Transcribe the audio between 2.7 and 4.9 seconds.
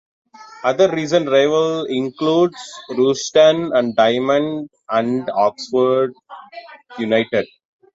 Rushden and Diamonds